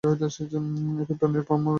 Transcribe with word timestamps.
এতে 0.03 1.13
প্রাণীর 1.19 1.43
ফর্ম 1.47 1.63
রয়েছে। 1.63 1.69